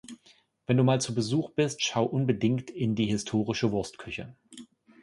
[0.65, 4.35] Wenn du mal zu Besuch bist, schau unbedingt in die "Historische Wurstküche".